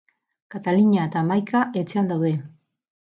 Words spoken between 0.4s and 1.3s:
Katalina eta